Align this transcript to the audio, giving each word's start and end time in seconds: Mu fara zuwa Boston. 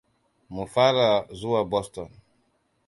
Mu 0.53 0.63
fara 0.73 1.07
zuwa 1.39 1.61
Boston. 1.71 2.09